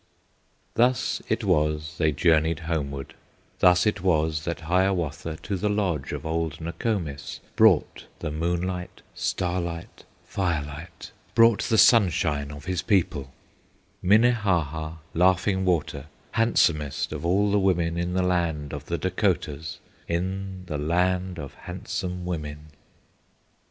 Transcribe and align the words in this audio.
Thus 0.73 1.21
it 1.29 1.43
was 1.43 1.97
they 1.99 2.11
journeyed 2.11 2.61
homeward; 2.61 3.13
Thus 3.59 3.85
it 3.85 4.01
was 4.01 4.45
that 4.45 4.61
Hiawatha 4.61 5.37
To 5.43 5.55
the 5.55 5.69
lodge 5.69 6.11
of 6.11 6.25
old 6.25 6.59
Nokomis 6.59 7.39
Brought 7.55 8.07
the 8.17 8.31
moonlight, 8.31 9.03
starlight, 9.13 10.03
firelight, 10.25 11.11
Brought 11.35 11.61
the 11.65 11.77
sunshine 11.77 12.49
of 12.49 12.65
his 12.65 12.81
people, 12.81 13.31
Minnehaha, 14.01 14.93
Laughing 15.13 15.65
Water, 15.65 16.07
Handsomest 16.31 17.13
of 17.13 17.23
all 17.23 17.51
the 17.51 17.59
women 17.59 17.95
In 17.99 18.13
the 18.15 18.23
land 18.23 18.73
of 18.73 18.87
the 18.87 18.97
Dacotahs, 18.97 19.77
In 20.07 20.63
the 20.65 20.79
land 20.79 21.37
of 21.37 21.53
handsome 21.53 22.25
women. 22.25 22.69